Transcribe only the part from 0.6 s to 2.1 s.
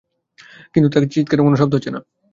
কিন্তু তার চিৎকারেও কোনো শব্দ হচ্ছে না।